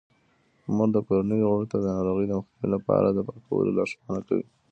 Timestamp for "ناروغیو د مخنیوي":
1.97-2.67